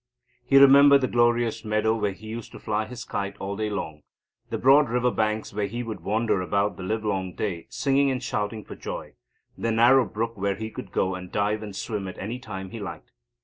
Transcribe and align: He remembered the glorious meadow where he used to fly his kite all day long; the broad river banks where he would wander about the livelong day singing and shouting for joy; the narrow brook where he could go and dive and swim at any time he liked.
He 0.43 0.57
remembered 0.57 1.01
the 1.01 1.07
glorious 1.07 1.63
meadow 1.63 1.93
where 1.95 2.11
he 2.11 2.25
used 2.25 2.51
to 2.53 2.59
fly 2.59 2.85
his 2.87 3.05
kite 3.05 3.37
all 3.37 3.55
day 3.55 3.69
long; 3.69 4.01
the 4.49 4.57
broad 4.57 4.89
river 4.89 5.11
banks 5.11 5.53
where 5.53 5.67
he 5.67 5.83
would 5.83 5.99
wander 5.99 6.41
about 6.41 6.75
the 6.75 6.81
livelong 6.81 7.35
day 7.35 7.67
singing 7.69 8.09
and 8.09 8.23
shouting 8.23 8.63
for 8.65 8.73
joy; 8.75 9.13
the 9.55 9.69
narrow 9.71 10.05
brook 10.05 10.35
where 10.35 10.55
he 10.55 10.71
could 10.71 10.91
go 10.91 11.13
and 11.13 11.31
dive 11.31 11.61
and 11.61 11.75
swim 11.75 12.07
at 12.07 12.17
any 12.17 12.39
time 12.39 12.71
he 12.71 12.79
liked. 12.79 13.11